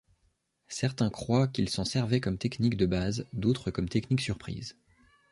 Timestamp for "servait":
1.85-2.21